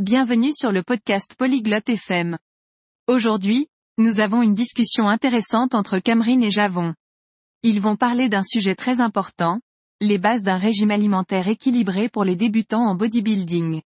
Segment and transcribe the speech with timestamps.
[0.00, 2.36] Bienvenue sur le podcast Polyglotte FM.
[3.06, 6.94] Aujourd'hui, nous avons une discussion intéressante entre Cameron et Javon.
[7.62, 9.60] Ils vont parler d'un sujet très important,
[10.00, 13.82] les bases d'un régime alimentaire équilibré pour les débutants en bodybuilding.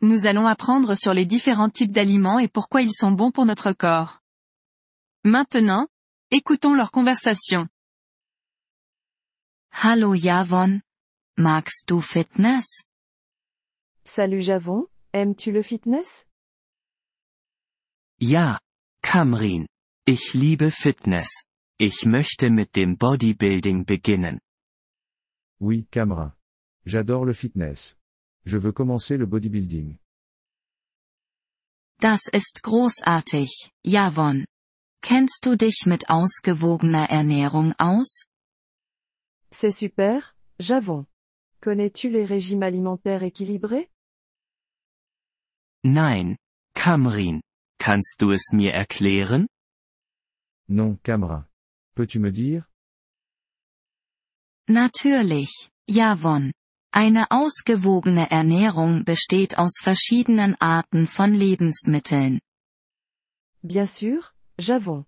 [0.00, 3.72] Nous allons apprendre sur les différents types d'aliments et pourquoi ils sont bons pour notre
[3.72, 4.20] corps.
[5.24, 5.88] Maintenant,
[6.30, 7.66] écoutons leur conversation.
[9.72, 10.80] Hallo Javon.
[11.36, 12.84] Magst du Fitness?
[14.04, 16.26] Salut Javon, aimes-tu le fitness
[18.20, 18.58] Ja,
[19.02, 19.66] Kamrin.
[20.06, 21.44] Ich liebe Fitness.
[21.78, 24.40] Ich möchte mit dem Bodybuilding beginnen.
[25.58, 26.36] Oui, Camera.
[26.84, 27.96] J'adore le fitness.
[28.44, 29.98] Je veux commencer le bodybuilding.
[32.00, 34.44] Das ist großartig, Javon.
[35.02, 38.26] Kennst du dich mit ausgewogener Ernährung aus?
[39.50, 40.22] C'est super,
[40.58, 41.06] Javon.
[41.60, 43.88] Connais-tu les régimes alimentaires équilibrés
[45.82, 46.36] Nein,
[46.74, 47.40] Kamrin.
[47.78, 49.46] Kannst du es mir erklären?
[50.68, 51.48] Non, Camera.
[51.94, 52.66] Peux-tu me dire
[54.68, 56.52] Natürlich, Javon.
[56.92, 62.40] Eine ausgewogene Ernährung besteht aus verschiedenen Arten von Lebensmitteln.
[63.62, 65.06] Bien sûr, Javon.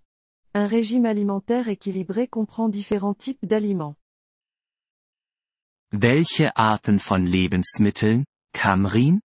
[0.53, 3.95] Un régime alimentaire équilibré comprend différents types d'aliments.
[5.91, 9.19] Welche Arten von Lebensmitteln, Kamrin?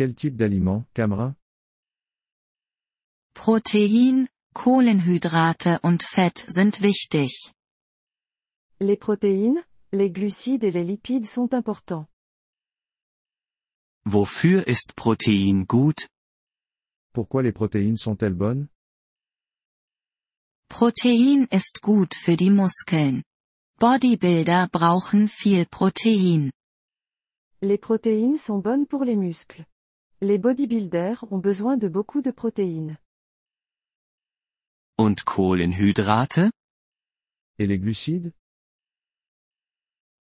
[0.00, 1.36] Quel type d'aliment, Camera?
[3.34, 7.52] Protein, Kohlenhydrate und Fett sind wichtig.
[8.78, 12.06] Les protéines, les glucides et les lipides sont importants.
[14.06, 16.08] Wofür ist Protein gut?
[17.12, 18.68] Pourquoi les protéines sont-elles bonnes?
[20.70, 23.22] Protein ist gut für die Muskeln.
[23.78, 26.50] Bodybuilder brauchen viel Protein.
[27.60, 29.66] Les protéines sont bonnes pour les muscles.
[30.22, 32.98] Les bodybuilders ont besoin de beaucoup de protéines.
[34.98, 36.50] Und Kohlenhydrate?
[37.58, 38.30] Et les glucides?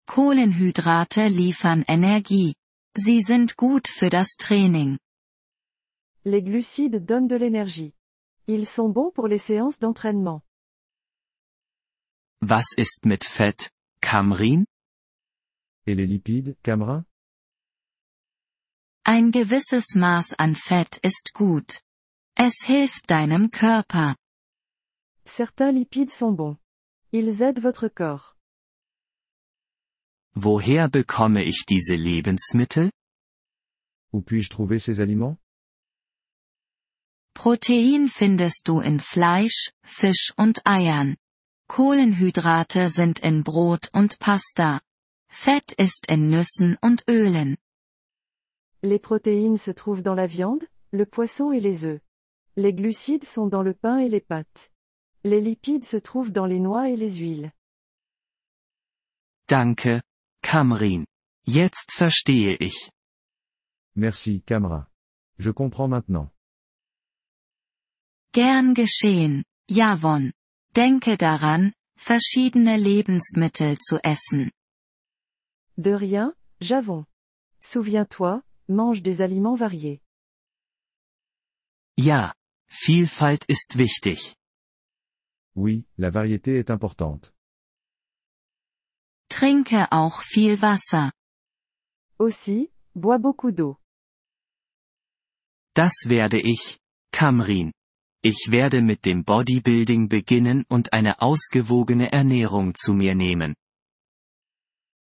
[0.05, 2.53] Kohlenhydrate liefern Energie.
[2.95, 4.99] Sie sind gut für das Training.
[6.25, 7.93] Les glucides donnent de l'énergie.
[8.47, 10.43] Ils sont bons pour les séances d'entraînement.
[12.41, 14.65] Was ist mit Fett, Kamrin?
[15.87, 17.03] Et les lipides, Camera
[19.09, 21.79] Ein gewisses Maß an Fett ist gut.
[22.35, 24.17] Es hilft deinem Körper.
[25.25, 26.57] Certains lipides sont bons.
[27.13, 28.35] Ils aident votre corps.
[30.35, 32.91] Woher bekomme ich diese Lebensmittel?
[34.11, 35.37] Où puis-je trouver ces aliments
[37.33, 41.15] Protein findest du in Fleisch, Fisch und Eiern.
[41.69, 44.81] Kohlenhydrate sind in Brot und Pasta.
[45.29, 47.55] Fett ist in Nüssen und Ölen.
[48.83, 51.99] Les protéines se trouvent dans la viande, le poisson et les œufs.
[52.55, 54.71] Les glucides sont dans le pain et les pâtes.
[55.23, 57.51] Les lipides se trouvent dans les noix et les huiles.
[59.47, 60.01] Danke,
[60.41, 61.05] Kamrin.
[61.45, 62.91] Jetzt verstehe ich.
[63.95, 64.87] Merci, Camera.
[65.39, 66.29] Je comprends maintenant.
[68.33, 70.31] Gern geschehen, Javon.
[70.75, 74.51] Denke daran, verschiedene Lebensmittel zu essen.
[75.77, 77.05] De rien, Javon.
[77.59, 80.01] Souviens-toi, mange des aliments variés.
[81.97, 82.33] Ja,
[82.69, 84.35] Vielfalt ist wichtig.
[85.55, 87.33] Oui, la variété est importante.
[89.29, 91.11] Trinke auch viel Wasser.
[92.19, 93.77] Aussi, bois beaucoup d'eau.
[95.75, 96.79] Das werde ich,
[97.11, 97.71] Kamrin.
[98.23, 103.55] Ich werde mit dem Bodybuilding beginnen und eine ausgewogene Ernährung zu mir nehmen.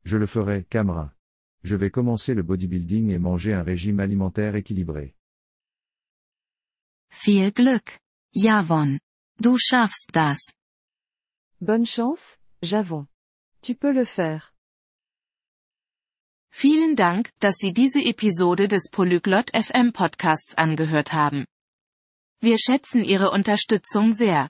[0.03, 1.13] Je le ferai, Camera.
[1.63, 5.15] Je vais commencer le bodybuilding et manger un régime alimentaire équilibré.
[7.11, 7.99] Viel Glück,
[8.33, 8.99] Javon.
[9.39, 10.53] Du schaffst das.
[11.59, 13.07] Bonne chance, Javon.
[13.61, 14.53] Tu peux le faire.
[16.53, 21.45] Vielen Dank, dass Sie diese Episode des Polyglot FM Podcasts angehört haben.
[22.41, 24.49] Wir schätzen Ihre Unterstützung sehr.